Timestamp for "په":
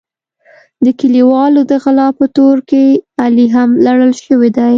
2.19-2.25